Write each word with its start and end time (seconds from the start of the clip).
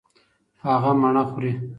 هغه 0.63 0.91
مڼه 1.01 1.23
خوري. 1.29 1.51